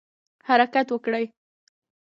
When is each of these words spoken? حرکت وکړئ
حرکت 0.47 0.87
وکړئ 0.91 1.25